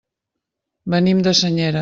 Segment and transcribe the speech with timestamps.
[0.95, 1.79] Venim de Senyera.